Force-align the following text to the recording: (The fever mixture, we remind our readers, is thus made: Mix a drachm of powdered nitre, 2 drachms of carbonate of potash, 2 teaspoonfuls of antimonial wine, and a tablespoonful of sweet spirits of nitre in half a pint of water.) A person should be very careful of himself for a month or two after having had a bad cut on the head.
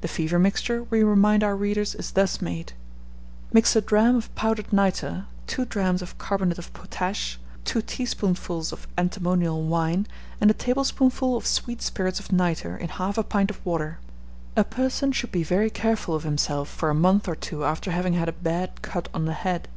(The 0.00 0.08
fever 0.08 0.38
mixture, 0.38 0.84
we 0.84 1.02
remind 1.04 1.44
our 1.44 1.54
readers, 1.54 1.94
is 1.94 2.12
thus 2.12 2.40
made: 2.40 2.72
Mix 3.52 3.76
a 3.76 3.82
drachm 3.82 4.16
of 4.16 4.34
powdered 4.34 4.72
nitre, 4.72 5.26
2 5.46 5.66
drachms 5.66 6.00
of 6.00 6.16
carbonate 6.16 6.56
of 6.56 6.72
potash, 6.72 7.38
2 7.66 7.82
teaspoonfuls 7.82 8.72
of 8.72 8.88
antimonial 8.96 9.62
wine, 9.64 10.06
and 10.40 10.50
a 10.50 10.54
tablespoonful 10.54 11.36
of 11.36 11.46
sweet 11.46 11.82
spirits 11.82 12.18
of 12.18 12.32
nitre 12.32 12.78
in 12.78 12.88
half 12.88 13.18
a 13.18 13.22
pint 13.22 13.50
of 13.50 13.60
water.) 13.62 13.98
A 14.56 14.64
person 14.64 15.12
should 15.12 15.30
be 15.32 15.42
very 15.42 15.68
careful 15.68 16.14
of 16.14 16.22
himself 16.24 16.70
for 16.70 16.88
a 16.88 16.94
month 16.94 17.28
or 17.28 17.36
two 17.36 17.62
after 17.66 17.90
having 17.90 18.14
had 18.14 18.30
a 18.30 18.32
bad 18.32 18.80
cut 18.80 19.10
on 19.12 19.26
the 19.26 19.34
head. 19.34 19.68